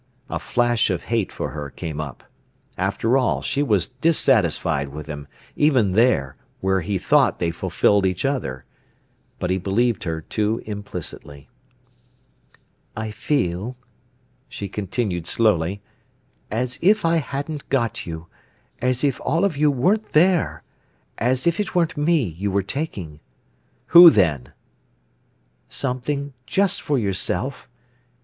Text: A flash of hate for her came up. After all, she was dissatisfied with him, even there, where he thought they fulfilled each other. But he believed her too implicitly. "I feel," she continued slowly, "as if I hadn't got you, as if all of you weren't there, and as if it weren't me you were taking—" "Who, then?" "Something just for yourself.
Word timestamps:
A 0.31 0.39
flash 0.39 0.89
of 0.89 1.03
hate 1.03 1.31
for 1.31 1.51
her 1.51 1.69
came 1.69 2.01
up. 2.01 2.23
After 2.75 3.17
all, 3.19 3.43
she 3.43 3.61
was 3.61 3.89
dissatisfied 3.89 4.89
with 4.89 5.05
him, 5.05 5.27
even 5.55 5.91
there, 5.91 6.37
where 6.59 6.81
he 6.81 6.97
thought 6.97 7.37
they 7.37 7.51
fulfilled 7.51 8.07
each 8.07 8.25
other. 8.25 8.65
But 9.37 9.51
he 9.51 9.59
believed 9.59 10.05
her 10.05 10.19
too 10.19 10.59
implicitly. 10.65 11.49
"I 12.97 13.11
feel," 13.11 13.77
she 14.49 14.67
continued 14.67 15.27
slowly, 15.27 15.83
"as 16.49 16.79
if 16.81 17.05
I 17.05 17.17
hadn't 17.17 17.69
got 17.69 18.07
you, 18.07 18.25
as 18.81 19.03
if 19.03 19.21
all 19.23 19.45
of 19.45 19.55
you 19.55 19.69
weren't 19.69 20.13
there, 20.13 20.63
and 21.19 21.29
as 21.29 21.45
if 21.45 21.59
it 21.59 21.75
weren't 21.75 21.95
me 21.95 22.23
you 22.23 22.49
were 22.49 22.63
taking—" 22.63 23.19
"Who, 23.93 24.09
then?" 24.09 24.51
"Something 25.69 26.33
just 26.47 26.81
for 26.81 26.97
yourself. 26.97 27.69